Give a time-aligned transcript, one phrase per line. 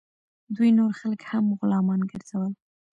[0.55, 2.51] دوی نور خلک هم غلامان ګرځول.